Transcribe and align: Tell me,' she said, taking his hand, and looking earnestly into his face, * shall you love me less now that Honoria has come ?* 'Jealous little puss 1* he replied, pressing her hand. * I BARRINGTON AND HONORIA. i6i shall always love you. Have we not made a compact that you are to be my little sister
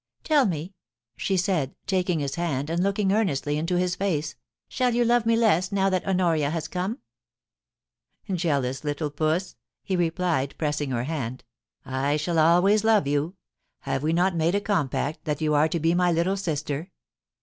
Tell 0.23 0.47
me,' 0.47 0.73
she 1.15 1.37
said, 1.37 1.75
taking 1.85 2.21
his 2.21 2.33
hand, 2.33 2.71
and 2.71 2.81
looking 2.81 3.11
earnestly 3.11 3.59
into 3.59 3.75
his 3.75 3.93
face, 3.95 4.33
* 4.51 4.67
shall 4.67 4.95
you 4.95 5.05
love 5.05 5.27
me 5.27 5.35
less 5.35 5.71
now 5.71 5.91
that 5.91 6.03
Honoria 6.07 6.49
has 6.49 6.67
come 6.67 6.97
?* 6.67 6.97
'Jealous 8.33 8.83
little 8.83 9.11
puss 9.11 9.51
1* 9.51 9.55
he 9.83 9.95
replied, 9.95 10.55
pressing 10.57 10.89
her 10.89 11.03
hand. 11.03 11.43
* 11.65 11.85
I 11.85 11.91
BARRINGTON 11.91 11.93
AND 11.93 11.93
HONORIA. 12.11 12.17
i6i 12.17 12.19
shall 12.19 12.39
always 12.39 12.83
love 12.83 13.05
you. 13.05 13.35
Have 13.81 14.01
we 14.01 14.11
not 14.11 14.35
made 14.35 14.55
a 14.55 14.59
compact 14.61 15.23
that 15.25 15.39
you 15.39 15.53
are 15.53 15.67
to 15.69 15.79
be 15.79 15.93
my 15.93 16.11
little 16.11 16.35
sister 16.35 16.89